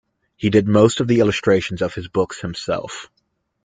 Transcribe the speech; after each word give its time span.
He 0.35 0.49
did 0.49 0.67
most 0.67 0.99
of 0.99 1.07
the 1.07 1.19
illustrations 1.19 1.79
of 1.83 1.93
his 1.93 2.07
books 2.07 2.41
himself. 2.41 3.11